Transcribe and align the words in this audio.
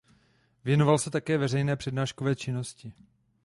Věnoval 0.63 0.97
se 0.97 1.11
také 1.11 1.37
veřejné 1.37 1.75
přednáškové 1.75 2.35
činnosti. 2.35 2.93